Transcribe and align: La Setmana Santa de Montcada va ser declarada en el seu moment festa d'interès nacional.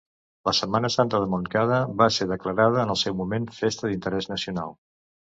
La 0.47 0.51
Setmana 0.59 0.89
Santa 0.93 1.17
de 1.23 1.25
Montcada 1.33 1.81
va 1.99 2.07
ser 2.15 2.25
declarada 2.31 2.85
en 2.85 2.93
el 2.93 2.97
seu 3.01 3.17
moment 3.19 3.45
festa 3.59 3.91
d'interès 3.91 4.31
nacional. 4.33 4.73